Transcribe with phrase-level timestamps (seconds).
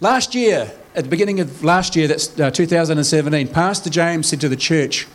[0.00, 4.48] Last year, at the beginning of last year, that's uh, 2017, Pastor James said to
[4.48, 5.08] the church,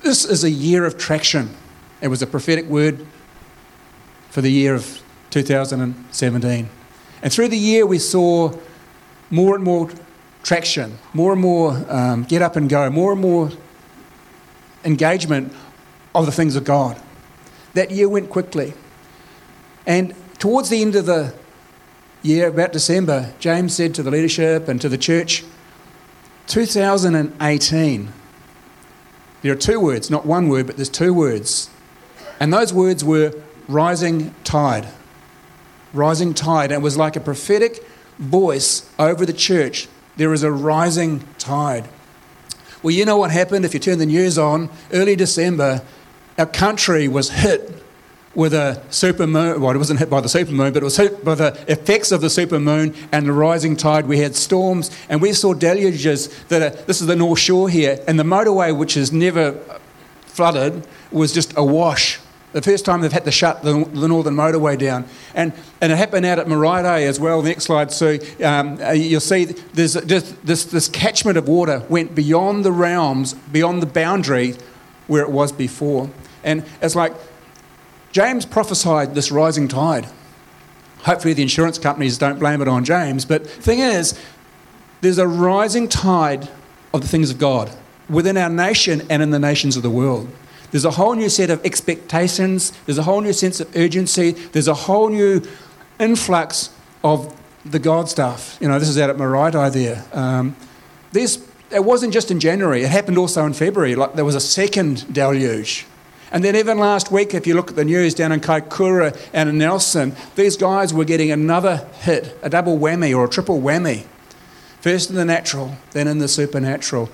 [0.00, 1.54] This is a year of traction.
[2.00, 3.06] It was a prophetic word
[4.30, 6.68] for the year of 2017.
[7.22, 8.52] And through the year, we saw
[9.30, 9.90] more and more
[10.42, 13.50] traction, more and more um, get up and go, more and more
[14.84, 15.52] engagement
[16.14, 17.00] of the things of God.
[17.72, 18.74] That year went quickly.
[19.86, 21.34] And towards the end of the
[22.22, 25.44] year, about December, James said to the leadership and to the church,
[26.46, 28.12] 2018.
[29.42, 31.70] There are two words, not one word, but there's two words.
[32.40, 33.32] And those words were
[33.68, 34.88] rising tide.
[35.92, 36.72] Rising tide.
[36.72, 37.84] And it was like a prophetic
[38.18, 39.88] voice over the church.
[40.16, 41.88] There is a rising tide.
[42.82, 44.68] Well, you know what happened if you turn the news on?
[44.92, 45.82] Early December,
[46.36, 47.82] our country was hit
[48.34, 49.58] with a supermoon.
[49.58, 52.20] Well, it wasn't hit by the supermoon, but it was hit by the effects of
[52.20, 54.06] the supermoon and the rising tide.
[54.06, 57.98] We had storms and we saw deluges that are, this is the North Shore here,
[58.06, 59.52] and the motorway, which is never
[60.26, 62.18] flooded, was just awash.
[62.54, 65.06] The first time they've had to shut the, the northern motorway down.
[65.34, 67.42] And, and it happened out at Maraetai as well.
[67.42, 72.14] Next slide, so um, uh, you'll see there's just this, this catchment of water went
[72.14, 74.54] beyond the realms, beyond the boundary
[75.08, 76.08] where it was before.
[76.44, 77.12] And it's like
[78.12, 80.06] James prophesied this rising tide.
[80.98, 84.16] Hopefully, the insurance companies don't blame it on James, but the thing is,
[85.00, 86.48] there's a rising tide
[86.94, 87.70] of the things of God
[88.08, 90.28] within our nation and in the nations of the world.
[90.74, 94.66] There's a whole new set of expectations, there's a whole new sense of urgency, there's
[94.66, 95.40] a whole new
[96.00, 96.70] influx
[97.04, 97.32] of
[97.64, 98.58] the God stuff.
[98.60, 100.04] You know, this is out at Maraetai there.
[100.12, 100.56] Um,
[101.12, 103.94] this, it wasn't just in January, it happened also in February.
[103.94, 105.86] Like there was a second deluge.
[106.32, 109.48] And then even last week, if you look at the news down in Kaikoura and
[109.48, 114.06] in Nelson, these guys were getting another hit, a double whammy or a triple whammy.
[114.80, 117.10] First in the natural, then in the supernatural.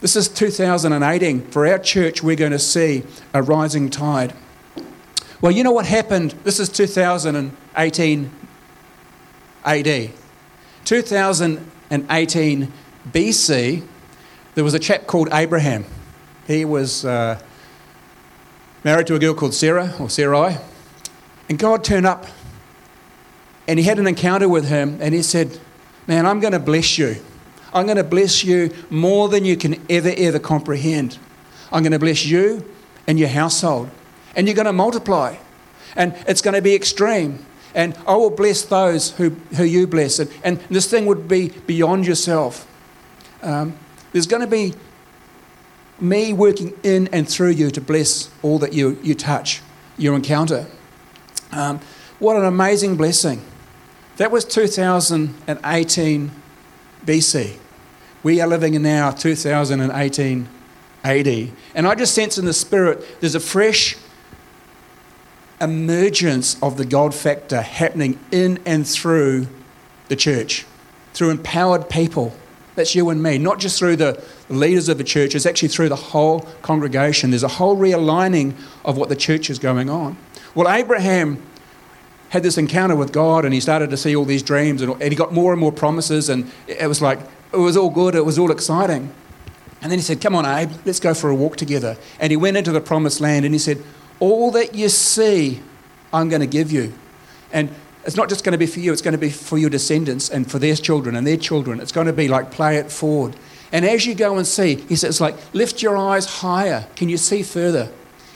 [0.00, 1.46] This is 2018.
[1.48, 4.34] For our church, we're going to see a rising tide.
[5.40, 6.32] Well, you know what happened?
[6.44, 8.30] This is 2018
[9.64, 10.10] AD.
[10.84, 12.72] 2018
[13.10, 13.86] BC,
[14.54, 15.84] there was a chap called Abraham.
[16.46, 17.04] He was.
[17.04, 17.40] Uh,
[18.84, 20.58] married to a girl called Sarah, or Sarai.
[21.48, 22.26] And God turned up
[23.66, 25.58] and he had an encounter with him and he said,
[26.06, 27.16] Man, I'm going to bless you.
[27.74, 31.18] I'm going to bless you more than you can ever, ever comprehend.
[31.72, 32.64] I'm going to bless you
[33.06, 33.90] and your household.
[34.36, 35.36] And you're going to multiply.
[35.96, 37.44] And it's going to be extreme.
[37.74, 40.20] And I will bless those who, who you bless.
[40.20, 42.68] And, and this thing would be beyond yourself.
[43.42, 43.76] Um,
[44.12, 44.74] there's going to be
[46.00, 49.60] me working in and through you to bless all that you, you touch,
[49.98, 50.66] you encounter.
[51.50, 51.80] Um,
[52.20, 53.44] what an amazing blessing.
[54.16, 56.30] That was 2018
[57.04, 57.58] BC.
[58.24, 60.48] We are living in now 2018
[61.04, 61.50] AD.
[61.74, 63.96] And I just sense in the spirit there's a fresh
[65.60, 69.46] emergence of the God factor happening in and through
[70.08, 70.64] the church,
[71.12, 72.34] through empowered people
[72.74, 75.90] that's you and me, not just through the leaders of the church, it's actually through
[75.90, 77.30] the whole congregation.
[77.30, 80.16] There's a whole realigning of what the church is going on.
[80.54, 81.42] Well, Abraham
[82.30, 85.14] had this encounter with God and he started to see all these dreams and, he
[85.14, 87.20] got more and more promises and it was like,
[87.54, 89.12] it was all good, it was all exciting.
[89.80, 91.96] And then he said, Come on, Abe, let's go for a walk together.
[92.18, 93.82] And he went into the promised land and he said,
[94.18, 95.60] All that you see,
[96.12, 96.94] I'm going to give you.
[97.52, 97.70] And
[98.04, 100.30] it's not just going to be for you, it's going to be for your descendants
[100.30, 101.80] and for their children and their children.
[101.80, 103.36] It's going to be like play it forward.
[103.72, 106.86] And as you go and see, he says, like, lift your eyes higher.
[106.96, 107.90] Can you see further?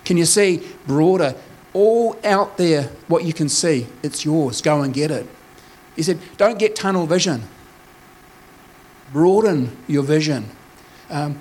[0.04, 1.34] Can you see broader?
[1.74, 4.60] All out there, what you can see, it's yours.
[4.62, 5.26] Go and get it.
[5.96, 7.42] He said, don't get tunnel vision.
[9.12, 10.50] Broaden your vision.
[11.10, 11.40] Um,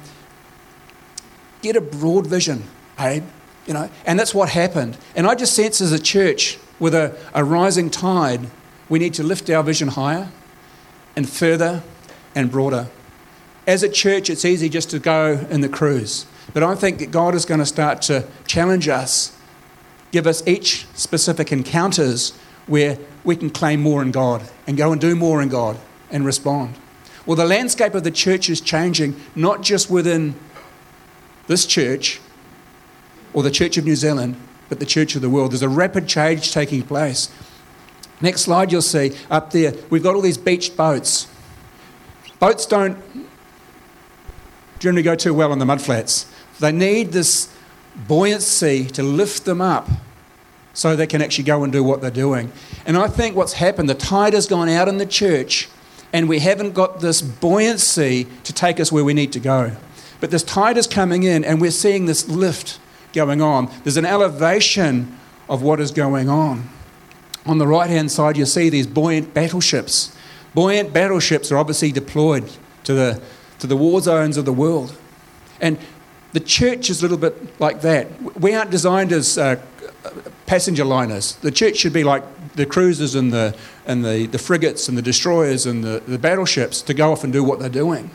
[1.61, 2.63] get a broad vision,
[2.97, 3.23] babe.
[3.65, 4.97] You know, and that's what happened.
[5.15, 8.47] And I just sense as a church, with a, a rising tide,
[8.89, 10.29] we need to lift our vision higher
[11.15, 11.83] and further
[12.35, 12.87] and broader.
[13.65, 16.25] As a church, it's easy just to go in the cruise.
[16.53, 19.37] But I think that God is going to start to challenge us,
[20.11, 22.31] give us each specific encounters
[22.67, 25.77] where we can claim more in God and go and do more in God
[26.09, 26.75] and respond.
[27.27, 30.33] Well, the landscape of the church is changing, not just within
[31.47, 32.21] this church
[33.33, 34.37] or the Church of New Zealand,
[34.69, 35.51] but the church of the world.
[35.51, 37.29] There's a rapid change taking place.
[38.21, 41.27] Next slide, you'll see up there, we've got all these beached boats.
[42.39, 42.97] Boats don't
[44.79, 46.27] generally go too well on the mudflats.
[46.59, 47.53] They need this
[48.07, 49.89] buoyancy to lift them up
[50.73, 52.51] so they can actually go and do what they're doing.
[52.85, 55.67] And I think what's happened, the tide has gone out in the church,
[56.17, 59.77] and we haven't got this buoyancy to take us where we need to go.
[60.19, 62.79] But this tide is coming in, and we're seeing this lift
[63.13, 63.69] going on.
[63.83, 65.15] There's an elevation
[65.47, 66.67] of what is going on.
[67.45, 70.17] On the right hand side, you see these buoyant battleships.
[70.55, 72.49] Buoyant battleships are obviously deployed
[72.85, 73.21] to the,
[73.59, 74.97] to the war zones of the world.
[75.61, 75.77] And
[76.33, 78.07] the church is a little bit like that.
[78.39, 79.61] We aren't designed as uh,
[80.47, 81.35] passenger liners.
[81.35, 82.23] The church should be like
[82.57, 83.55] the cruisers and the,
[83.85, 87.31] and the, the frigates and the destroyers and the, the battleships to go off and
[87.31, 88.09] do what they're doing.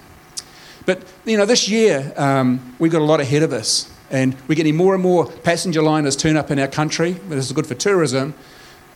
[0.84, 3.88] But, you know, this year um, we've got a lot ahead of us.
[4.10, 7.12] And we're getting more and more passenger liners turn up in our country.
[7.12, 8.34] This is good for tourism.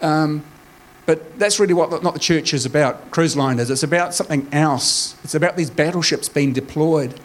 [0.02, 0.44] Um,
[1.06, 3.70] but that's really what not the church is about, cruise liners.
[3.70, 5.16] It's about something else.
[5.24, 7.18] It's about these battleships being deployed.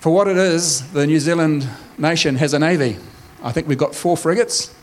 [0.00, 2.98] For what it is, the New Zealand nation has a navy.
[3.42, 4.74] I think we've got four frigates,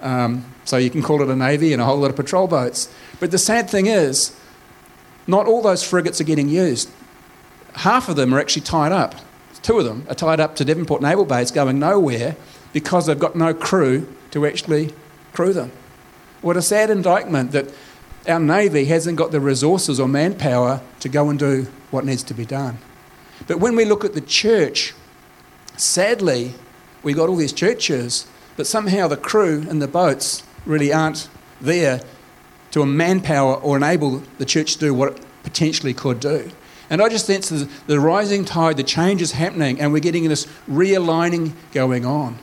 [0.00, 2.92] um, so you can call it a navy and a whole lot of patrol boats.
[3.20, 4.38] But the sad thing is,
[5.26, 6.90] not all those frigates are getting used.
[7.74, 9.14] Half of them are actually tied up
[9.62, 12.36] two of them are tied up to Devonport Naval Base going nowhere
[12.72, 14.94] because they've got no crew to actually
[15.32, 15.72] crew them.
[16.40, 17.72] What a sad indictment that
[18.26, 22.34] our Navy hasn't got the resources or manpower to go and do what needs to
[22.34, 22.78] be done.
[23.46, 24.94] But when we look at the church,
[25.76, 26.54] sadly,
[27.02, 28.26] we've got all these churches,
[28.58, 31.28] but somehow the crew and the boats really aren't
[31.60, 32.00] there
[32.72, 36.50] to manpower or enable the church to do what it potentially could do.
[36.90, 40.28] And I just sense the, the rising tide, the change is happening, and we're getting
[40.28, 42.36] this realigning going on.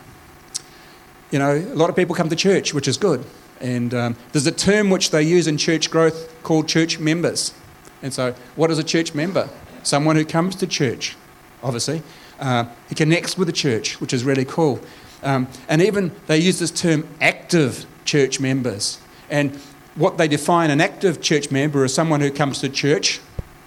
[1.32, 3.26] You know, a lot of people come to church, which is good.
[3.60, 7.54] And um, there's a term which they use in church growth called church members.
[8.02, 9.50] And so, what is a church member?
[9.84, 11.18] Someone who comes to church,
[11.62, 12.04] obviously.
[12.40, 14.80] Uh, he connects with the church, which is really cool.
[15.26, 19.00] Um, and even they use this term active church members.
[19.30, 19.56] And
[19.96, 23.20] what they define an active church member is someone who comes to church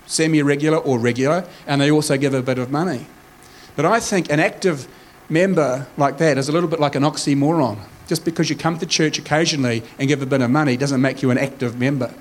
[0.07, 3.07] semi regular or regular, and they also give a bit of money.
[3.77, 4.89] But I think an active
[5.29, 7.79] member like that is a little bit like an oxymoron.
[8.07, 11.23] Just because you come to church occasionally and give a bit of money doesn't make
[11.23, 12.15] you an active member.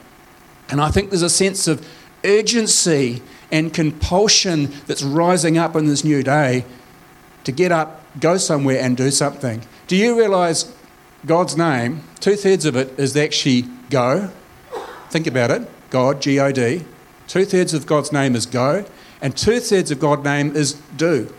[0.70, 1.88] And I think there's a sense of
[2.26, 6.66] urgency and compulsion that's rising up in this new day
[7.46, 9.62] to get up, go somewhere, and do something.
[9.88, 10.74] Do you realise
[11.26, 14.32] God's name, two thirds of it is actually go?
[15.10, 16.84] Think about it God, G O D.
[17.28, 18.86] Two thirds of God's name is go,
[19.22, 21.34] and two thirds of God's name is do.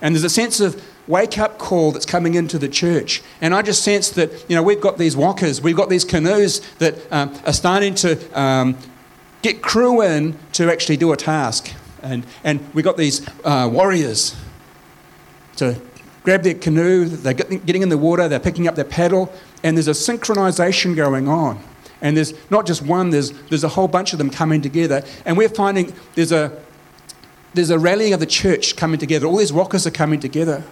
[0.00, 3.22] And there's a sense of wake up call that's coming into the church.
[3.40, 6.60] And I just sense that, you know, we've got these wakas, we've got these canoes
[6.78, 8.76] that um, are starting to um,
[9.42, 11.72] get crew in to actually do a task.
[12.02, 14.34] And, and we've got these uh, warriors
[15.56, 15.80] to
[16.26, 19.32] grab their canoe, they're getting in the water, they're picking up their paddle,
[19.62, 21.62] and there's a synchronization going on.
[22.02, 25.04] And there's not just one, there's, there's a whole bunch of them coming together.
[25.24, 26.50] And we're finding there's a,
[27.54, 29.24] there's a rallying of the church coming together.
[29.24, 30.64] All these rockers are coming together.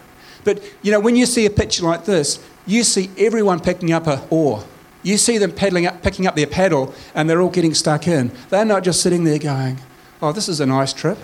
[0.42, 4.08] But, you know, when you see a picture like this, you see everyone picking up
[4.08, 4.64] a oar.
[5.04, 8.32] You see them paddling up, picking up their paddle, and they're all getting stuck in.
[8.49, 9.78] They're not just sitting there going,
[10.20, 11.18] oh, this is a nice trip.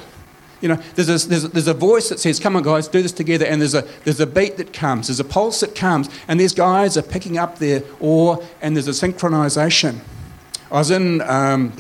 [0.61, 3.03] You know, there's a, there's, a, there's a voice that says, come on, guys, do
[3.03, 3.47] this together.
[3.47, 6.09] And there's a, there's a beat that comes, there's a pulse that comes.
[6.29, 10.01] And these guys are picking up their oar, and there's a synchronization.
[10.71, 11.73] I was in um,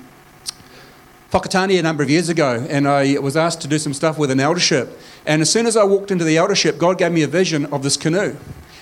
[1.32, 4.40] a number of years ago, and I was asked to do some stuff with an
[4.40, 4.98] eldership.
[5.26, 7.82] And as soon as I walked into the eldership, God gave me a vision of
[7.82, 8.36] this canoe.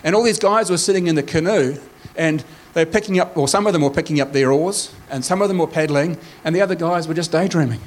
[0.05, 1.76] And all these guys were sitting in the canoe,
[2.17, 5.25] and they were picking up, or some of them were picking up their oars, and
[5.25, 7.81] some of them were paddling, and the other guys were just daydreaming.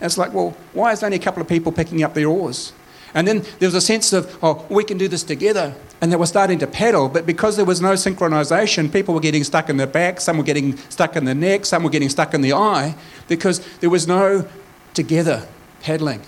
[0.00, 2.72] And it's like, well, why is only a couple of people picking up their oars?
[3.14, 5.74] And then there was a sense of, oh, we can do this together.
[6.00, 9.42] And they were starting to paddle, but because there was no synchronization, people were getting
[9.42, 12.34] stuck in the back, some were getting stuck in the neck, some were getting stuck
[12.34, 12.94] in the eye,
[13.26, 14.46] because there was no
[14.94, 15.48] together
[15.80, 16.22] paddling.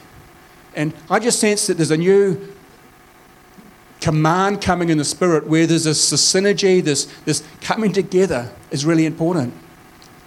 [0.75, 2.53] And I just sense that there's a new
[4.01, 8.85] command coming in the spirit where there's this, this synergy, this, this coming together is
[8.85, 9.55] really important.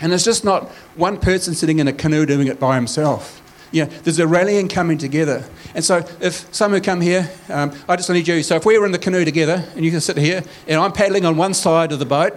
[0.04, 3.42] And it's just not one person sitting in a canoe doing it by himself.
[3.72, 5.46] Yeah, there's a rallying coming together.
[5.74, 8.44] And so if some who come here, um, I just need you.
[8.44, 10.92] So if we were in the canoe together and you can sit here and I'm
[10.92, 12.34] paddling on one side of the boat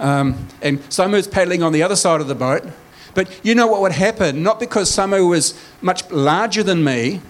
[0.00, 2.64] um, and Samu's paddling on the other side of the boat,
[3.14, 4.42] but you know what would happen?
[4.42, 7.20] Not because Samu was much larger than me,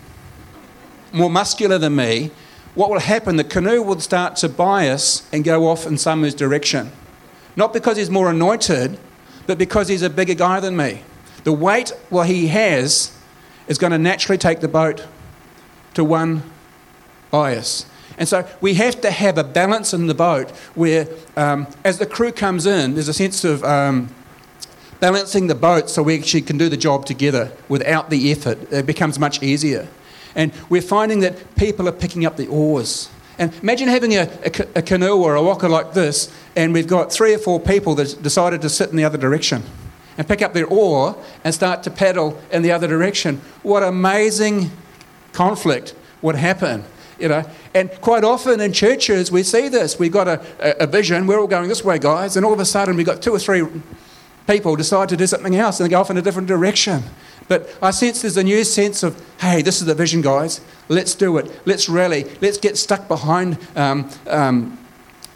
[1.13, 2.31] more muscular than me,
[2.75, 6.93] what will happen, the canoe will start to bias and go off in someone's direction.
[7.57, 8.99] Not because he's more anointed,
[9.47, 11.03] but because he's a bigger guy than me.
[11.45, 13.17] The weight what he has
[13.69, 15.07] is going to naturally take the boat
[15.95, 16.43] to one
[17.31, 17.87] bias.
[18.19, 22.07] And so we have to have a balance in the boat where, um, as the
[22.07, 24.15] crew comes in, there's a sense of um,
[25.01, 28.71] balancing the boat so we actually can do the job together without the effort.
[28.71, 29.89] It becomes much easier.
[30.35, 33.09] And we're finding that people are picking up the oars.
[33.41, 37.11] And imagine having a, a, a canoe or a waka like this, and we've got
[37.11, 39.63] three or four people that decided to sit in the other direction
[40.19, 43.41] and pick up their oar and start to paddle in the other direction.
[43.63, 44.71] What amazing
[45.33, 46.85] conflict would happen.
[47.19, 49.99] You know, and quite often in churches we see this.
[49.99, 52.61] We've got a, a, a vision, we're all going this way, guys, and all of
[52.61, 53.63] a sudden we've got two or three
[54.47, 57.05] people decide to do something else and they go off in a different direction.
[57.51, 60.61] But I sense there's a new sense of, hey, this is the vision, guys.
[60.89, 61.51] Let's do it.
[61.67, 62.25] Let's rally.
[62.41, 64.79] Let's get stuck behind um, um,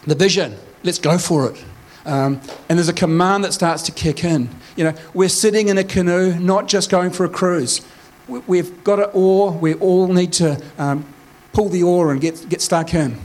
[0.06, 0.54] the vision.
[0.84, 1.64] Let's go for it.
[2.06, 4.48] Um, and there's a command that starts to kick in.
[4.76, 7.80] You know, we're sitting in a canoe, not just going for a cruise.
[8.28, 9.50] We've got an oar.
[9.50, 11.04] We all need to um,
[11.52, 13.18] pull the oar and get, get stuck in.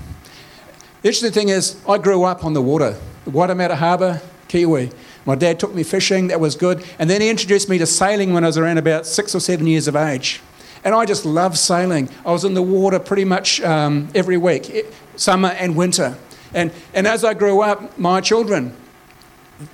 [1.04, 4.90] The interesting thing is, I grew up on the water, Waitemata Harbour, Kiwi.
[5.26, 6.84] My dad took me fishing, that was good.
[6.98, 9.68] And then he introduced me to sailing when I was around about six or seven
[9.68, 10.42] years of age.
[10.84, 12.10] And I just loved sailing.
[12.26, 14.86] I was in the water pretty much um, every week,
[15.16, 16.18] summer and winter.
[16.54, 18.76] And, and as I grew up, my children,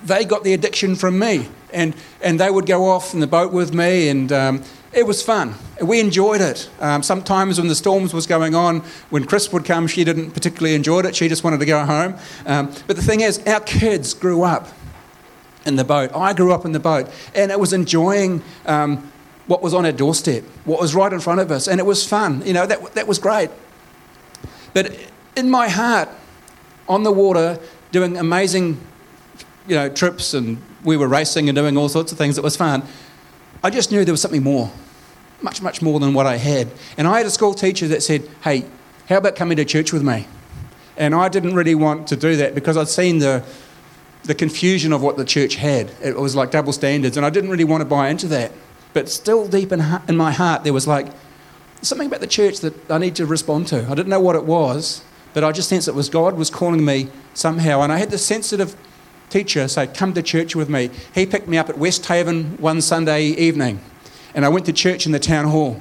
[0.04, 1.48] they got the addiction from me.
[1.72, 5.22] And, and they would go off in the boat with me, and um, it was
[5.22, 5.56] fun.
[5.82, 6.70] We enjoyed it.
[6.80, 10.74] Um, sometimes when the storms was going on, when Chris would come, she didn't particularly
[10.74, 11.16] enjoy it.
[11.18, 12.16] She just wanted to go home.
[12.46, 14.70] Um, but the thing is, our kids grew up
[15.66, 16.12] in the boat.
[16.16, 19.12] I grew up in the boat, and it was enjoying um,
[19.48, 22.08] what was on our doorstep, what was right in front of us, and it was
[22.08, 22.42] fun.
[22.46, 23.50] You know, that, that was great.
[24.74, 24.98] But
[25.36, 26.10] in my heart,
[26.88, 27.60] on the water,
[27.92, 28.80] doing amazing,
[29.68, 32.38] you know, trips, and we were racing and doing all sorts of things.
[32.38, 32.84] It was fun.
[33.64, 34.72] I just knew there was something more,
[35.42, 36.70] much, much more than what I had.
[36.98, 38.66] And I had a school teacher that said, "Hey,
[39.10, 40.28] how about coming to church with me?"
[40.98, 43.44] And I didn't really want to do that because I'd seen the
[44.26, 45.92] the confusion of what the church had.
[46.02, 48.52] It was like double standards, and I didn't really want to buy into that.
[48.94, 51.08] But still, deep in, in my heart, there was like
[51.82, 53.86] something about the church that I need to respond to.
[53.86, 55.04] I didn't know what it was,
[55.34, 57.82] but I just sensed it was God was calling me somehow.
[57.82, 58.76] And I had this sensitive
[59.30, 60.90] teacher say, Come to church with me.
[61.14, 63.80] He picked me up at Westhaven one Sunday evening,
[64.34, 65.80] and I went to church in the town hall.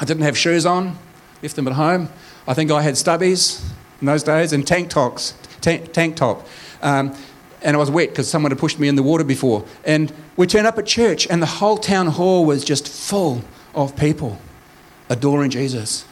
[0.00, 0.98] I didn't have shoes on,
[1.42, 2.08] left them at home.
[2.48, 3.62] I think I had stubbies
[4.00, 5.34] in those days and tank tops.
[5.60, 6.44] Tank, tank top.
[6.82, 7.14] Um,
[7.62, 9.64] and I was wet because someone had pushed me in the water before.
[9.84, 13.42] And we turned up at church, and the whole town hall was just full
[13.74, 14.38] of people
[15.08, 16.04] adoring Jesus.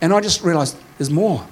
[0.00, 1.46] And I just realized there's more,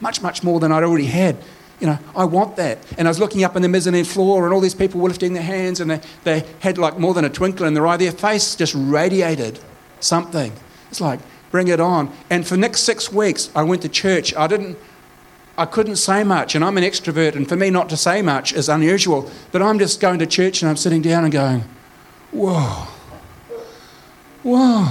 [0.00, 1.36] much, much more than I'd already had.
[1.80, 2.78] You know, I want that.
[2.96, 5.32] And I was looking up in the mezzanine floor, and all these people were lifting
[5.32, 7.96] their hands, and they, they had like more than a twinkle in their eye.
[7.96, 9.60] Their face just radiated
[10.00, 10.52] something.
[10.90, 11.20] It's like,
[11.50, 12.12] bring it on.
[12.30, 14.34] And for next six weeks, I went to church.
[14.34, 14.78] I didn't
[15.58, 18.52] I couldn't say much, and I'm an extrovert, and for me not to say much
[18.52, 19.28] is unusual.
[19.50, 21.64] But I'm just going to church and I'm sitting down and going,
[22.30, 22.86] whoa,
[24.44, 24.84] whoa,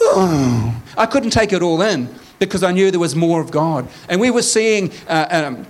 [0.00, 0.72] whoa.
[0.96, 3.88] I couldn't take it all in because I knew there was more of God.
[4.08, 5.66] And we were seeing uh, um,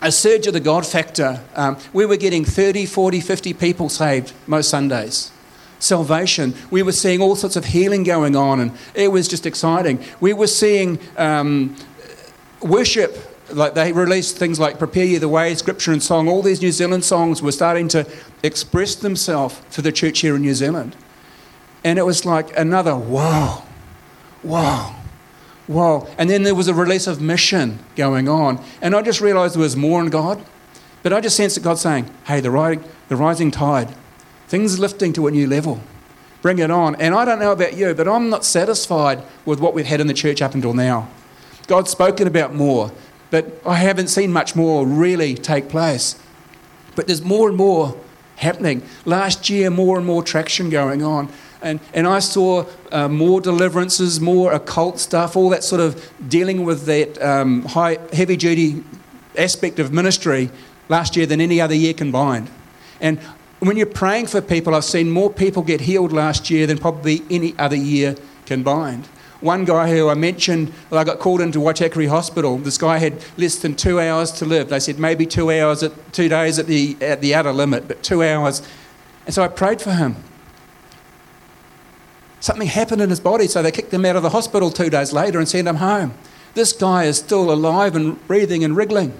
[0.00, 1.42] a surge of the God factor.
[1.56, 5.32] Um, we were getting 30, 40, 50 people saved most Sundays
[5.80, 6.54] salvation.
[6.70, 10.04] We were seeing all sorts of healing going on, and it was just exciting.
[10.20, 11.76] We were seeing um,
[12.60, 13.16] worship,
[13.50, 16.72] like they released things like Prepare You the Way, Scripture in Song, all these New
[16.72, 18.06] Zealand songs were starting to
[18.42, 20.96] express themselves for the church here in New Zealand.
[21.84, 23.64] And it was like another wow,
[24.42, 24.96] wow,
[25.66, 26.06] wow.
[26.18, 28.62] And then there was a release of mission going on.
[28.82, 30.44] And I just realized there was more in God.
[31.02, 32.50] But I just sensed that God saying, hey, the,
[33.08, 33.94] the rising tide,
[34.48, 35.80] things lifting to a new level.
[36.42, 36.96] Bring it on.
[36.96, 40.06] And I don't know about you, but I'm not satisfied with what we've had in
[40.06, 41.08] the church up until now.
[41.68, 42.90] God's spoken about more,
[43.30, 46.20] but I haven't seen much more really take place.
[46.96, 47.96] But there's more and more
[48.36, 48.82] happening.
[49.04, 51.28] Last year, more and more traction going on.
[51.60, 56.64] And, and I saw uh, more deliverances, more occult stuff, all that sort of dealing
[56.64, 58.82] with that um, high, heavy duty
[59.36, 60.50] aspect of ministry
[60.88, 62.50] last year than any other year combined.
[63.00, 63.20] And
[63.58, 67.22] when you're praying for people, I've seen more people get healed last year than probably
[67.28, 68.14] any other year
[68.46, 69.08] combined.
[69.40, 72.58] One guy who I mentioned, well, I got called into Waitakere Hospital.
[72.58, 74.68] This guy had less than two hours to live.
[74.68, 78.02] They said maybe two hours, at, two days at the, at the outer limit, but
[78.02, 78.62] two hours.
[79.26, 80.16] And so I prayed for him.
[82.40, 85.12] Something happened in his body, so they kicked him out of the hospital two days
[85.12, 86.14] later and sent him home.
[86.54, 89.12] This guy is still alive and breathing and wriggling.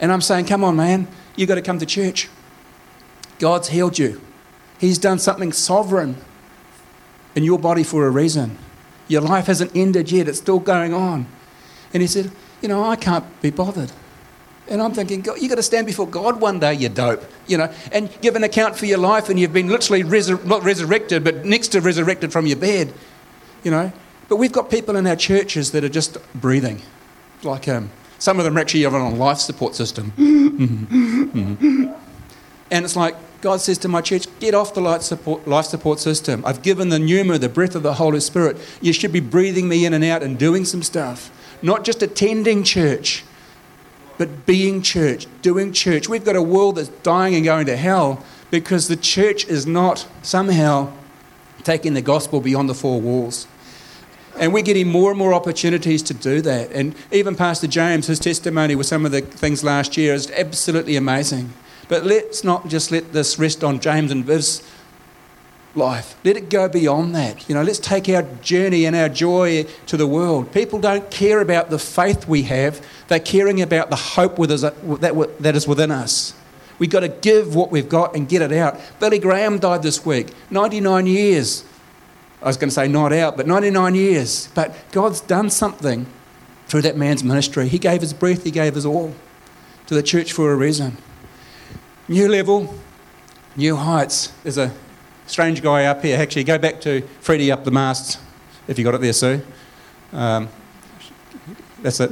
[0.00, 2.28] And I'm saying, come on, man, you've got to come to church.
[3.38, 4.20] God's healed you,
[4.78, 6.16] He's done something sovereign
[7.34, 8.58] in your body for a reason.
[9.12, 11.26] Your life hasn't ended yet, it's still going on.
[11.92, 12.30] And he said,
[12.62, 13.92] You know, I can't be bothered.
[14.68, 17.58] And I'm thinking, God, you've got to stand before God one day, you dope, you
[17.58, 21.44] know, and give an account for your life, and you've been literally not resurrected, but
[21.44, 22.94] next to resurrected from your bed,
[23.62, 23.92] you know.
[24.30, 26.80] But we've got people in our churches that are just breathing,
[27.42, 30.14] like um, some of them are actually on a life support system.
[32.70, 36.00] and it's like God says to my church, get off the life support, life support
[36.00, 36.42] system.
[36.46, 38.56] I've given the pneuma, the breath of the Holy Spirit.
[38.80, 41.30] You should be breathing me in and out and doing some stuff,
[41.60, 43.24] not just attending church
[44.22, 46.08] but being church, doing church.
[46.08, 50.06] We've got a world that's dying and going to hell because the church is not
[50.22, 50.92] somehow
[51.64, 53.46] taking the gospel beyond the four walls.
[54.38, 56.70] And we're getting more and more opportunities to do that.
[56.70, 60.96] And even Pastor James, his testimony with some of the things last year is absolutely
[60.96, 61.52] amazing.
[61.92, 64.62] But let's not just let this rest on James and Viv's
[65.74, 66.16] life.
[66.24, 67.46] Let it go beyond that.
[67.50, 70.54] You know, let's take our journey and our joy to the world.
[70.54, 75.68] People don't care about the faith we have, they're caring about the hope that is
[75.68, 76.32] within us.
[76.78, 78.80] We've got to give what we've got and get it out.
[78.98, 81.62] Billy Graham died this week, 99 years.
[82.40, 84.48] I was going to say not out, but 99 years.
[84.54, 86.06] But God's done something
[86.68, 87.68] through that man's ministry.
[87.68, 89.14] He gave his breath, he gave his all
[89.88, 90.96] to the church for a reason.
[92.08, 92.74] New level,
[93.56, 94.32] new heights.
[94.42, 94.72] There's a
[95.26, 96.18] strange guy up here.
[96.18, 98.18] Actually, go back to Freddie up the mast,
[98.66, 99.40] if you got it there, Sue.
[100.12, 100.48] Um,
[101.80, 102.10] that's it.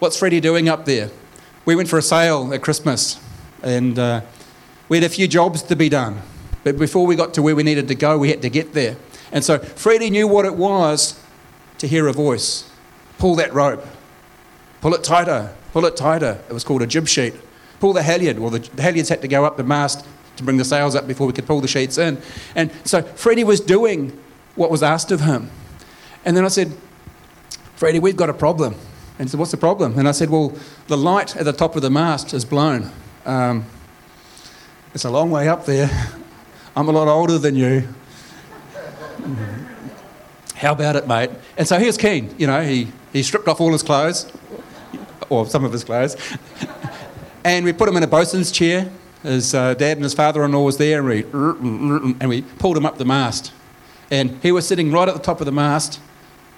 [0.00, 1.10] What's Freddie doing up there?
[1.64, 3.20] We went for a sail at Christmas,
[3.62, 4.22] and uh,
[4.88, 6.20] we had a few jobs to be done.
[6.64, 8.96] But before we got to where we needed to go, we had to get there.
[9.30, 11.22] And so Freddie knew what it was
[11.78, 12.68] to hear a voice.
[13.18, 13.86] Pull that rope.
[14.80, 15.54] Pull it tighter.
[15.72, 16.42] Pull it tighter.
[16.48, 17.34] It was called a jib sheet.
[17.80, 18.38] Pull the halyard.
[18.38, 21.06] Well, the, the halyards had to go up the mast to bring the sails up
[21.06, 22.20] before we could pull the sheets in.
[22.54, 24.18] And so Freddie was doing
[24.54, 25.50] what was asked of him.
[26.24, 26.72] And then I said,
[27.76, 28.74] Freddie, we've got a problem.
[29.18, 29.98] And he said, What's the problem?
[29.98, 30.54] And I said, Well,
[30.86, 32.90] the light at the top of the mast is blown.
[33.24, 33.64] Um,
[34.94, 35.90] it's a long way up there.
[36.74, 37.88] I'm a lot older than you.
[40.56, 41.30] How about it, mate?
[41.56, 42.34] And so he was keen.
[42.36, 44.30] You know, he, he stripped off all his clothes,
[45.28, 46.16] or some of his clothes,
[47.44, 48.90] and we put him in a bosun's chair
[49.22, 51.24] his uh, dad and his father-in-law was there, and we,
[52.20, 53.52] and we pulled him up the mast.
[54.10, 56.00] And he was sitting right at the top of the mast,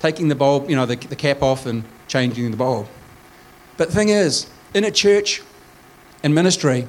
[0.00, 2.86] taking the bulb, you know, the, the cap off and changing the bulb.
[3.76, 5.42] But the thing is, in a church
[6.22, 6.86] and ministry,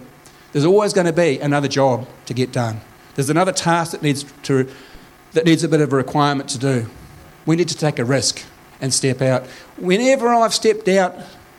[0.51, 2.81] there's always going to be another job to get done.
[3.15, 4.69] There's another task that needs, to,
[5.31, 6.87] that needs a bit of a requirement to do.
[7.45, 8.43] We need to take a risk
[8.79, 9.47] and step out.
[9.77, 11.15] Whenever I've stepped out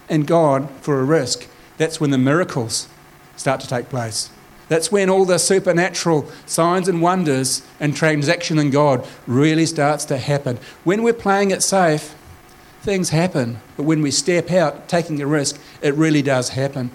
[0.08, 2.88] in God for a risk, that's when the miracles
[3.37, 4.30] start to take place.
[4.68, 10.16] That's when all the supernatural signs and wonders and transaction in God really starts to
[10.16, 10.58] happen.
[10.84, 12.14] When we're playing it safe,
[12.82, 13.60] things happen.
[13.76, 16.90] But when we step out, taking a risk, it really does happen.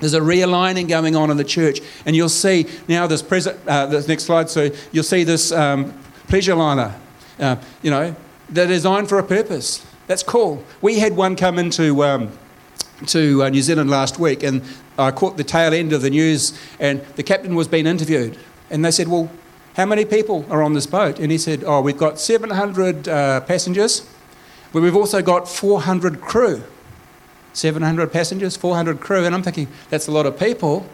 [0.00, 3.56] There's a realigning going on in the church, and you'll see now this present.
[3.68, 5.96] Uh, this next slide, so you'll see this um,
[6.26, 6.94] pleasure liner.
[7.38, 8.16] Uh, you know,
[8.48, 9.84] they're designed for a purpose.
[10.08, 10.64] That's cool.
[10.80, 12.36] We had one come into um,
[13.08, 14.62] to uh, New Zealand last week, and
[14.98, 18.38] I caught the tail end of the news, and the captain was being interviewed,
[18.70, 19.30] and they said, "Well,
[19.76, 23.40] how many people are on this boat?" And he said, "Oh, we've got 700 uh,
[23.40, 24.06] passengers,
[24.72, 26.62] but we've also got 400 crew.
[27.52, 30.86] 700 passengers, 400 crew." And I'm thinking, that's a lot of people.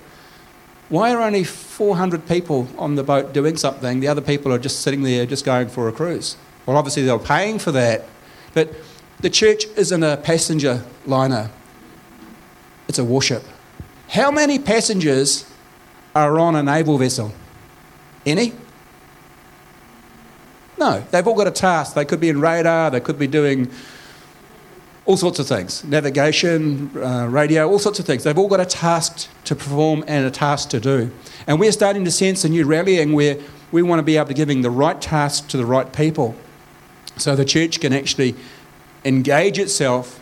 [0.89, 4.01] Why are only 400 people on the boat doing something?
[4.01, 6.37] The other people are just sitting there, just going for a cruise.
[6.65, 8.07] Well, obviously they're paying for that,
[8.55, 8.75] but
[9.21, 11.51] the church isn't a passenger liner
[12.89, 13.45] it's a warship.
[14.09, 15.49] How many passengers
[16.15, 17.33] are on a naval vessel?
[18.25, 18.53] Any?
[20.79, 21.95] No, they've all got a task.
[21.95, 23.71] They could be in radar, they could be doing
[25.05, 28.25] all sorts of things navigation, uh, radio, all sorts of things.
[28.25, 31.11] They've all got a task to perform and a task to do.
[31.47, 33.39] And we're starting to sense a new rallying where
[33.73, 36.37] we want to be able to giving the right task to the right people
[37.17, 38.35] so the church can actually
[39.05, 40.21] engage itself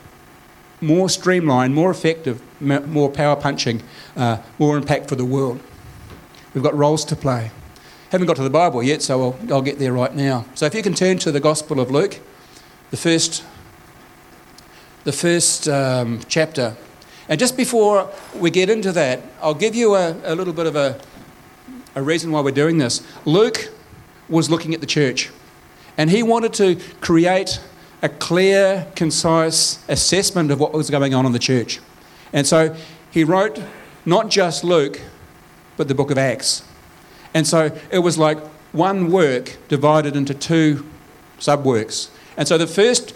[0.80, 3.82] more streamlined, more effective, more power punching,
[4.16, 5.60] uh, more impact for the world.
[6.54, 7.50] We've got roles to play.
[8.10, 10.46] Haven't got to the Bible yet, so I'll, I'll get there right now.
[10.54, 12.20] So if you can turn to the Gospel of Luke,
[12.90, 13.44] the first,
[15.04, 16.76] the first um, chapter.
[17.28, 20.76] And just before we get into that, I'll give you a, a little bit of
[20.76, 21.00] a,
[21.94, 23.04] a reason why we're doing this.
[23.24, 23.72] Luke
[24.28, 25.30] was looking at the church.
[25.98, 27.60] And he wanted to create
[28.02, 31.80] a clear, concise assessment of what was going on in the church.
[32.32, 32.76] And so
[33.10, 33.60] he wrote
[34.04, 35.00] not just Luke,
[35.76, 36.62] but the book of Acts.
[37.34, 38.38] And so it was like
[38.72, 40.86] one work divided into two
[41.38, 42.10] subworks.
[42.36, 43.14] And so the first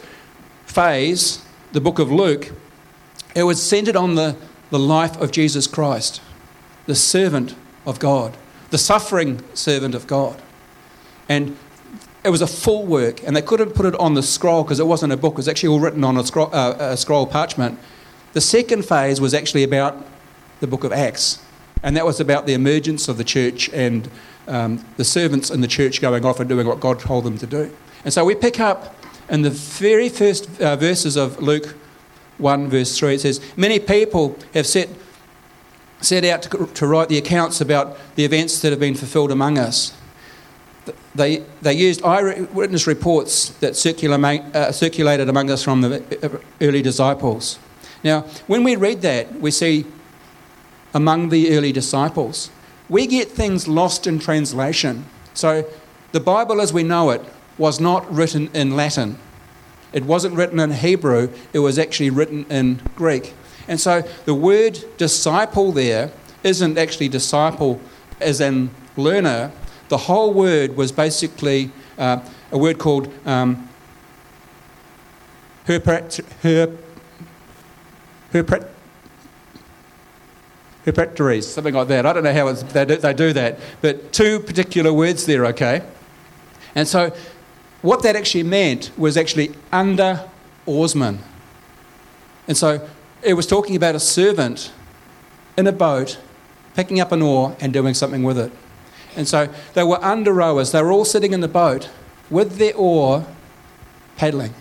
[0.66, 2.53] phase, the book of Luke,
[3.35, 4.37] it was centered on the,
[4.71, 6.21] the life of Jesus Christ,
[6.87, 7.55] the servant
[7.87, 8.37] of God,
[8.71, 10.40] the suffering servant of God.
[11.29, 11.57] And
[12.25, 14.87] it was a full work, and they couldn't put it on the scroll because it
[14.87, 17.79] wasn't a book, it was actually all written on a scroll, uh, a scroll parchment.
[18.33, 19.97] The second phase was actually about
[20.61, 21.43] the book of Acts,
[21.83, 24.09] and that was about the emergence of the church and
[24.47, 27.47] um, the servants in the church going off and doing what God told them to
[27.47, 27.75] do.
[28.05, 28.95] And so we pick up
[29.29, 31.75] in the very first uh, verses of Luke
[32.39, 34.89] 1, verse 3, it says, Many people have set,
[36.01, 39.59] set out to, to write the accounts about the events that have been fulfilled among
[39.59, 39.95] us.
[41.14, 47.59] They, they used eyewitness reports that uh, circulated among us from the early disciples.
[48.03, 49.85] Now, when we read that, we see
[50.95, 52.51] among the early disciples,
[52.88, 55.05] we get things lost in translation.
[55.35, 55.64] So,
[56.12, 57.23] the Bible as we know it
[57.59, 59.19] was not written in Latin.
[59.93, 63.35] It wasn't written in Hebrew, it was actually written in Greek.
[63.69, 66.11] And so the word disciple there
[66.43, 67.81] isn't actually disciple
[68.21, 69.53] as in learner.
[69.90, 72.20] The whole word was basically uh,
[72.53, 73.68] a word called um,
[75.66, 76.72] herpret, her,
[81.42, 82.07] something like that.
[82.07, 85.83] I don't know how they do, they do that, but two particular words there, okay?
[86.76, 87.12] And so
[87.83, 90.24] what that actually meant was actually under
[90.66, 91.18] oarsman.
[92.46, 92.88] And so
[93.22, 94.72] it was talking about a servant
[95.59, 96.18] in a boat
[96.74, 98.53] picking up an oar and doing something with it.
[99.16, 100.73] And so they were under rowers.
[100.73, 101.90] They were all sitting in the boat
[102.31, 103.27] with their oar
[104.16, 104.55] paddling,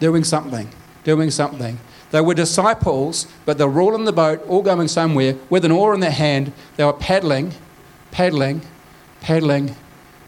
[0.00, 0.68] doing something,
[1.04, 1.78] doing something.
[2.10, 5.72] They were disciples, but they were all in the boat, all going somewhere with an
[5.72, 6.52] oar in their hand.
[6.76, 7.54] They were paddling,
[8.10, 8.62] paddling,
[9.20, 9.74] paddling,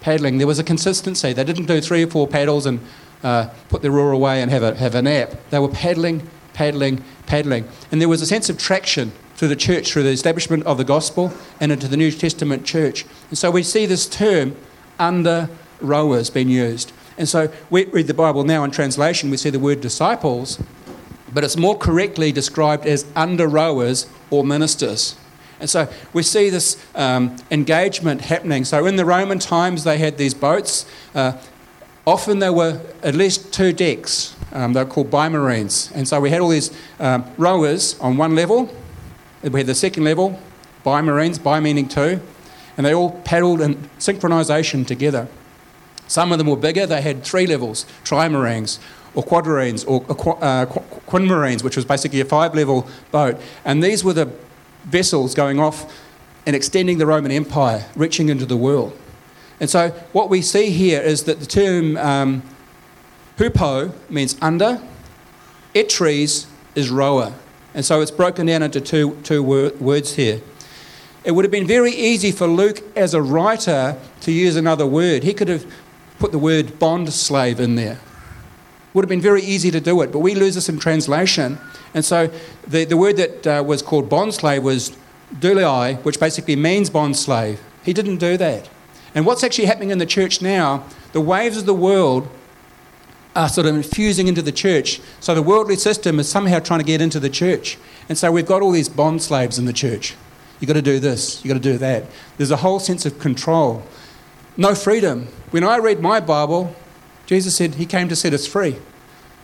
[0.00, 0.38] paddling.
[0.38, 1.32] There was a consistency.
[1.32, 2.80] They didn't do three or four paddles and
[3.22, 5.32] uh, put their oar away and have a, have a nap.
[5.50, 7.68] They were paddling, paddling, paddling.
[7.92, 10.84] And there was a sense of traction through the church, through the establishment of the
[10.84, 13.04] gospel and into the New Testament church.
[13.28, 14.56] And so we see this term
[14.98, 15.48] under
[15.80, 16.92] rowers being used.
[17.18, 20.58] And so we read the Bible now in translation, we see the word disciples,
[21.32, 25.16] but it's more correctly described as under rowers or ministers.
[25.60, 28.64] And so we see this um, engagement happening.
[28.64, 30.86] So in the Roman times, they had these boats.
[31.14, 31.32] Uh,
[32.06, 34.36] often there were at least two decks.
[34.52, 35.90] Um, they were called bimarines.
[35.94, 36.70] And so we had all these
[37.00, 38.70] um, rowers on one level.
[39.52, 40.40] We had the second level,
[40.84, 42.20] bimarines, bi meaning two.
[42.76, 45.28] And they all paddled in synchronisation together.
[46.08, 46.86] Some of them were bigger.
[46.86, 48.78] They had three levels, trimarines
[49.14, 50.04] or quadrirines or
[50.42, 50.66] uh,
[51.06, 53.40] quinmarines, which was basically a five level boat.
[53.64, 54.30] And these were the
[54.84, 55.92] vessels going off
[56.44, 58.96] and extending the Roman Empire, reaching into the world.
[59.58, 62.42] And so what we see here is that the term um,
[63.38, 64.80] hupo means under,
[65.74, 67.32] etries is rower.
[67.76, 70.40] And so it's broken down into two, two wor- words here.
[71.24, 75.22] It would have been very easy for Luke as a writer to use another word.
[75.22, 75.70] He could have
[76.18, 78.00] put the word bond slave in there.
[78.94, 81.58] Would have been very easy to do it, but we lose this in translation.
[81.92, 82.30] And so
[82.66, 84.96] the, the word that uh, was called bond slave was
[85.34, 87.60] douloi, which basically means bond slave.
[87.84, 88.70] He didn't do that.
[89.14, 92.26] And what's actually happening in the church now, the waves of the world
[93.36, 95.00] are sort of infusing into the church.
[95.20, 97.78] So the worldly system is somehow trying to get into the church.
[98.08, 100.14] And so we've got all these bond slaves in the church.
[100.58, 102.04] You've got to do this, you've got to do that.
[102.38, 103.84] There's a whole sense of control.
[104.56, 105.28] No freedom.
[105.50, 106.74] When I read my Bible,
[107.26, 108.76] Jesus said he came to set us free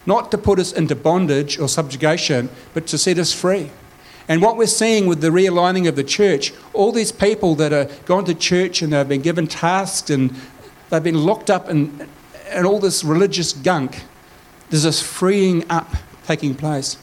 [0.06, 3.70] not to put us into bondage or subjugation, but to set us free.
[4.28, 7.84] And what we're seeing with the realigning of the church, all these people that are
[8.04, 10.34] going to church and they've been given tasks and
[10.90, 12.08] they've been locked up in,
[12.52, 14.02] in all this religious gunk,
[14.70, 15.90] there's this freeing up
[16.26, 16.96] taking place.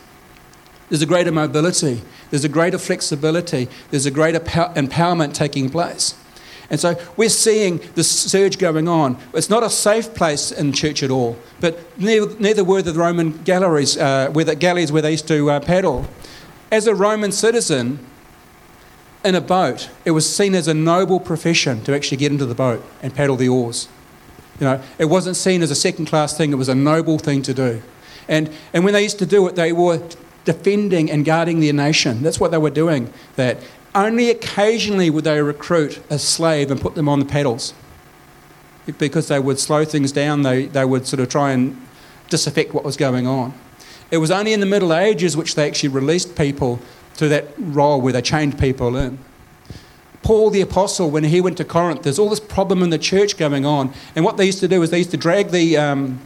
[0.90, 6.16] There's a greater mobility, there's a greater flexibility, there's a greater empowerment taking place.
[6.72, 9.18] And so we're seeing this surge going on.
[9.34, 13.44] It's not a safe place in church at all, but neither, neither were the Roman
[13.44, 16.08] galleries, uh, where the galleys where they used to uh, paddle.
[16.72, 18.00] As a Roman citizen
[19.26, 22.56] in a boat, it was seen as a noble profession to actually get into the
[22.56, 23.88] boat and paddle the oars.
[24.60, 27.42] You know, it wasn't seen as a second class thing, it was a noble thing
[27.44, 27.82] to do.
[28.28, 30.02] And, and when they used to do it, they were
[30.46, 32.22] defending and guarding their nation.
[32.22, 33.12] That's what they were doing.
[33.36, 33.58] That
[33.96, 37.74] only occasionally would they recruit a slave and put them on the paddles.
[38.98, 41.80] because they would slow things down, they, they would sort of try and
[42.30, 43.54] disaffect what was going on.
[44.10, 46.80] It was only in the Middle Ages which they actually released people
[47.18, 49.20] to that role where they chained people in.
[50.30, 53.36] Paul the Apostle, when he went to Corinth, there's all this problem in the church
[53.36, 53.92] going on.
[54.16, 55.76] And what they used to do is they used to drag the.
[55.76, 56.22] Um,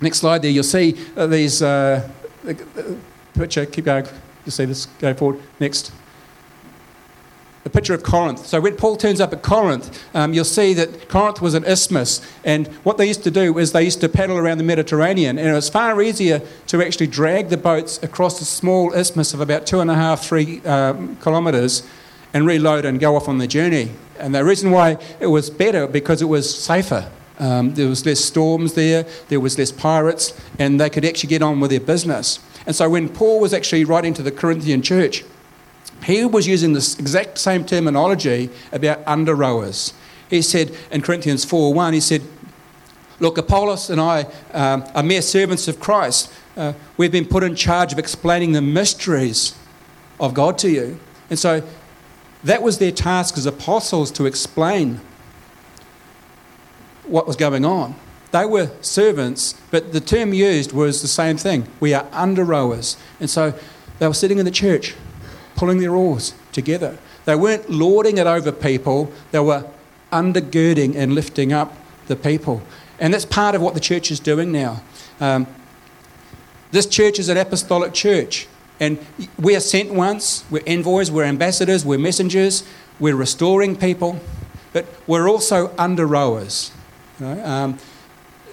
[0.00, 1.62] next slide there, you'll see uh, these.
[1.62, 2.10] Uh,
[3.34, 4.06] picture, keep going.
[4.44, 5.40] You'll see this, go forward.
[5.60, 5.92] Next
[7.64, 8.44] a picture of Corinth.
[8.44, 12.20] So when Paul turns up at Corinth, um, you'll see that Corinth was an isthmus,
[12.42, 15.48] and what they used to do is they used to paddle around the Mediterranean, and
[15.48, 19.64] it was far easier to actually drag the boats across a small isthmus of about
[19.64, 21.84] two and a half, three um, kilometres,
[22.34, 23.92] and reload and go off on the journey.
[24.18, 27.10] And the reason why it was better because it was safer.
[27.38, 31.42] Um, there was less storms there, there was less pirates, and they could actually get
[31.42, 32.38] on with their business.
[32.66, 35.24] And so when Paul was actually writing to the Corinthian church,
[36.04, 39.94] he was using this exact same terminology about under rowers.
[40.28, 42.22] He said in Corinthians 4 1, he said,
[43.20, 46.32] Look, Apollos and I um, are mere servants of Christ.
[46.56, 49.56] Uh, we've been put in charge of explaining the mysteries
[50.20, 50.98] of God to you.
[51.30, 51.62] And so
[52.44, 55.00] that was their task as apostles to explain
[57.06, 57.94] what was going on.
[58.30, 61.66] They were servants, but the term used was the same thing.
[61.80, 62.96] We are under rowers.
[63.20, 63.54] And so
[63.98, 64.94] they were sitting in the church
[65.56, 66.98] pulling their oars together.
[67.24, 69.66] They weren't lording it over people, they were
[70.12, 71.76] undergirding and lifting up
[72.06, 72.62] the people.
[72.98, 74.82] And that's part of what the church is doing now.
[75.20, 75.46] Um,
[76.70, 78.48] this church is an apostolic church,
[78.80, 78.98] and
[79.38, 82.64] we are sent once, we're envoys, we're ambassadors, we're messengers,
[82.98, 84.20] we're restoring people,
[84.72, 86.72] but we're also under rowers.
[87.20, 87.44] You know?
[87.44, 87.78] um,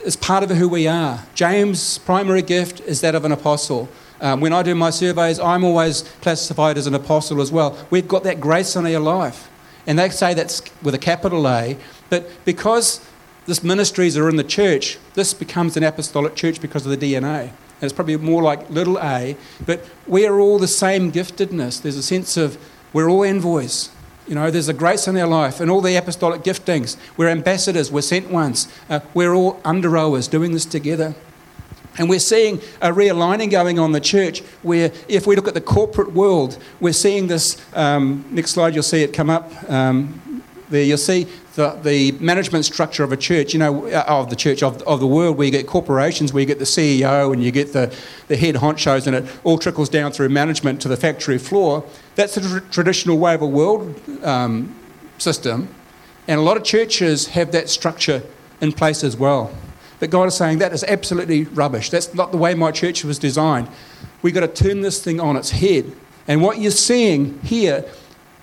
[0.03, 1.25] it's part of who we are.
[1.35, 3.89] James' primary gift is that of an apostle.
[4.19, 7.77] Um, when I do my surveys, I'm always classified as an apostle as well.
[7.89, 9.49] We've got that grace in our life.
[9.87, 11.75] And they say that's with a capital A,
[12.09, 13.03] but because
[13.47, 17.51] this ministries are in the church, this becomes an apostolic church because of the DNA.
[17.81, 21.81] It's probably more like little a, but we are all the same giftedness.
[21.81, 22.57] There's a sense of
[22.93, 23.89] we're all envoys.
[24.27, 26.95] You know, there's a grace in our life and all the apostolic giftings.
[27.17, 28.67] We're ambassadors, we're sent ones.
[28.89, 31.15] Uh, we're all under rowers doing this together.
[31.97, 35.53] And we're seeing a realigning going on in the church where, if we look at
[35.53, 37.61] the corporate world, we're seeing this.
[37.73, 39.51] Um, next slide, you'll see it come up.
[39.69, 44.29] Um, there, you'll see the, the management structure of a church, you know, uh, of
[44.29, 47.33] the church, of, of the world, where you get corporations, where you get the CEO
[47.33, 47.93] and you get the,
[48.27, 51.83] the head honchos, and it all trickles down through management to the factory floor.
[52.15, 54.73] That's the tr- traditional way of a world um,
[55.17, 55.67] system.
[56.27, 58.23] And a lot of churches have that structure
[58.61, 59.53] in place as well.
[59.99, 61.89] But God is saying that is absolutely rubbish.
[61.89, 63.67] That's not the way my church was designed.
[64.21, 65.91] We've got to turn this thing on its head.
[66.27, 67.85] And what you're seeing here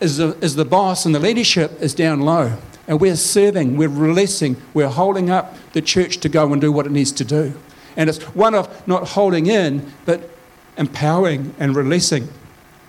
[0.00, 2.56] is the, is the boss and the leadership is down low.
[2.88, 6.86] And we're serving, we're releasing, we're holding up the church to go and do what
[6.86, 7.52] it needs to do.
[7.96, 10.30] And it's one of not holding in, but
[10.78, 12.28] empowering and releasing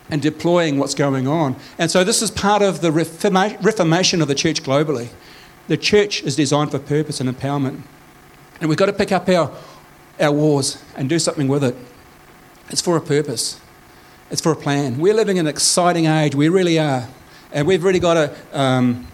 [0.10, 1.58] and deploying what's going on.
[1.78, 5.10] And so this is part of the reformation of the church globally.
[5.68, 7.82] The church is designed for purpose and empowerment.
[8.62, 9.52] And we've got to pick up our,
[10.20, 11.76] our wars and do something with it.
[12.70, 13.60] It's for a purpose,
[14.32, 14.98] it's for a plan.
[15.00, 17.08] We're living in an exciting age, we really are.
[17.52, 18.60] And we've really got to.
[18.60, 19.08] Um,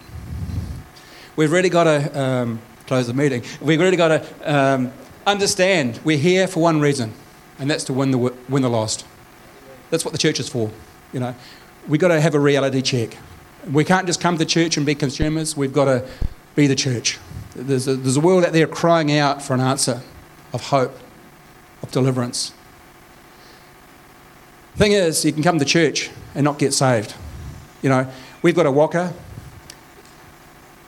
[1.36, 3.44] we've really got to um, close the meeting.
[3.62, 4.92] We've really got to um,
[5.26, 7.14] understand we're here for one reason,
[7.60, 9.06] and that's to win the, win the lost.
[9.90, 10.72] That's what the church is for.
[11.14, 11.36] You know,
[11.88, 13.18] we've got to have a reality check.
[13.72, 15.58] We can't just come to church and be consumers.
[15.58, 16.08] We've got to
[16.56, 17.20] be the church.
[17.56, 20.02] There's a, there's a world out there crying out for an answer
[20.54, 20.98] of hope,
[21.82, 22.54] of deliverance.
[24.76, 27.16] Thing is, you can come to church and not get saved.
[27.82, 29.14] You know, we've got a waka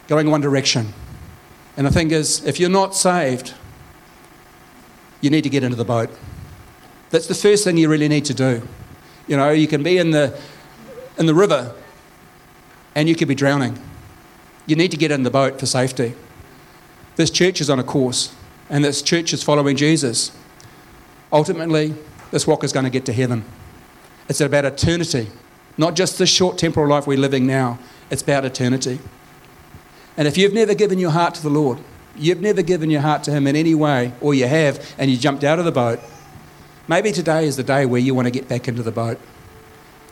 [0.08, 0.94] going one direction.
[1.76, 3.54] And the thing is, if you're not saved,
[5.22, 6.10] you need to get into the boat.
[7.10, 8.68] That's the first thing you really need to do.
[9.28, 10.40] You know, you can be in the,
[11.18, 11.76] in the river
[12.96, 13.80] and you could be drowning.
[14.66, 16.14] You need to get in the boat for safety.
[17.16, 18.36] This church is on a course,
[18.70, 20.32] and this church is following Jesus.
[21.32, 21.96] Ultimately,
[22.32, 23.46] this walk is going to get to heaven.
[24.30, 25.28] It's about eternity,
[25.78, 27.80] not just the short temporal life we're living now.
[28.12, 29.00] It's about eternity.
[30.18, 31.80] And if you've never given your heart to the Lord,
[32.16, 35.18] you've never given your heart to Him in any way, or you have, and you
[35.18, 36.00] jumped out of the boat,
[36.88, 39.20] maybe today is the day where you want to get back into the boat.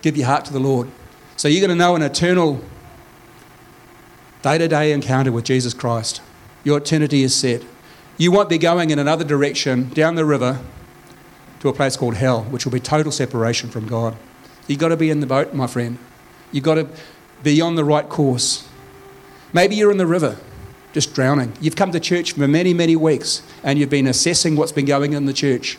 [0.01, 0.89] Give your heart to the Lord.
[1.35, 2.61] So you're going to know an eternal,
[4.43, 6.21] day to day encounter with Jesus Christ
[6.65, 7.63] your eternity is set.
[8.17, 10.59] You won't be going in another direction down the river
[11.59, 14.17] to a place called hell, which will be total separation from God.
[14.67, 15.99] You've got to be in the boat, my friend.
[16.51, 16.89] You've got to
[17.43, 18.67] be on the right course.
[19.55, 20.37] Maybe you're in the river
[20.91, 21.53] just drowning.
[21.61, 25.13] You've come to church for many, many weeks and you've been assessing what's been going
[25.13, 25.77] in the church,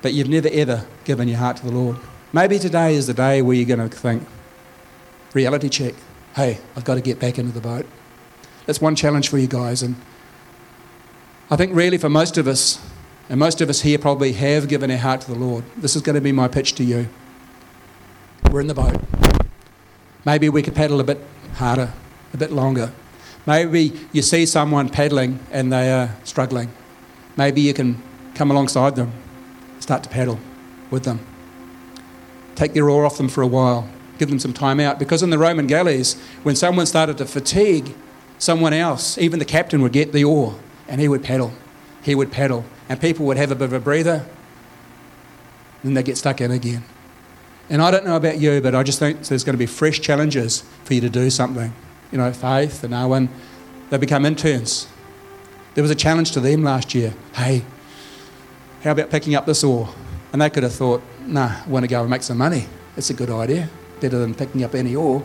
[0.00, 1.98] but you've never ever given your heart to the Lord.
[2.32, 4.26] Maybe today is the day where you're going to think,
[5.34, 5.92] reality check.
[6.34, 7.84] Hey, I've got to get back into the boat.
[8.64, 9.82] That's one challenge for you guys.
[9.82, 9.96] And
[11.50, 12.80] I think, really, for most of us,
[13.28, 16.00] and most of us here probably have given our heart to the Lord, this is
[16.00, 17.10] going to be my pitch to you.
[18.50, 18.98] We're in the boat.
[20.24, 21.20] Maybe we could paddle a bit
[21.54, 21.92] harder,
[22.32, 22.92] a bit longer.
[23.46, 26.70] Maybe you see someone paddling and they are struggling.
[27.36, 28.02] Maybe you can
[28.34, 29.12] come alongside them,
[29.78, 30.38] start to paddle
[30.90, 31.20] with them.
[32.54, 33.88] Take their oar off them for a while,
[34.18, 34.98] give them some time out.
[34.98, 37.94] Because in the Roman galleys, when someone started to fatigue
[38.38, 40.56] someone else, even the captain would get the oar
[40.88, 41.52] and he would paddle.
[42.02, 42.64] He would paddle.
[42.88, 44.26] And people would have a bit of a breather,
[45.82, 46.84] then they'd get stuck in again.
[47.70, 50.00] And I don't know about you, but I just think there's going to be fresh
[50.00, 51.72] challenges for you to do something.
[52.10, 53.28] You know, Faith and Owen,
[53.90, 54.88] they become interns.
[55.74, 57.14] There was a challenge to them last year.
[57.34, 57.64] Hey,
[58.82, 59.88] how about picking up this oar?
[60.32, 62.66] And they could have thought, nah, I want to go and make some money.
[62.96, 63.68] It's a good idea.
[64.00, 65.22] Better than picking up any oar.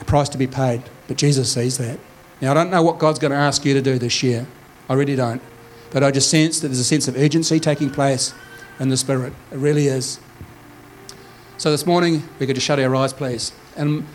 [0.00, 0.82] A price to be paid.
[1.08, 1.98] But Jesus sees that.
[2.40, 4.46] Now, I don't know what God's going to ask you to do this year.
[4.88, 5.42] I really don't.
[5.90, 8.34] But I just sense that there's a sense of urgency taking place
[8.80, 9.32] in the Spirit.
[9.50, 10.18] It really is.
[11.58, 13.52] So this morning, we could just shut our eyes, please.
[13.76, 14.06] And